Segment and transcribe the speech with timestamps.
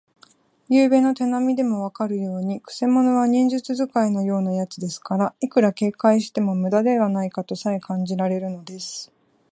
[0.67, 9.11] ゆうべの手なみでもわかるように、くせ者は忍術使いのようなやつですから、いくら警戒してもむだではないかとさえ感じられるのです。